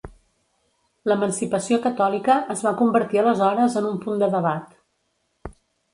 L'Emancipació 1.09 1.77
catòlica 1.83 2.39
es 2.55 2.65
va 2.69 2.73
convertir 2.81 3.23
aleshores 3.25 3.79
en 3.83 3.89
un 3.91 4.03
punt 4.07 4.21
de 4.25 4.31
debat. 4.39 4.77